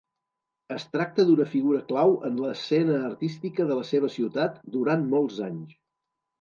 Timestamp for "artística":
3.11-3.69